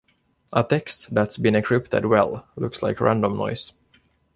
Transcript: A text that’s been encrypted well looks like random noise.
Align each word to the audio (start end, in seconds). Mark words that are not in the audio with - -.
A 0.51 0.63
text 0.63 1.13
that’s 1.13 1.37
been 1.37 1.53
encrypted 1.53 2.09
well 2.09 2.47
looks 2.57 2.81
like 2.81 2.99
random 2.99 3.37
noise. 3.37 3.73